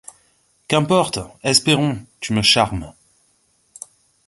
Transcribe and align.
Qu'importe! 0.67 1.19
Espérons! 1.43 2.03
tu 2.21 2.33
me 2.33 2.41
charmes 2.41 2.95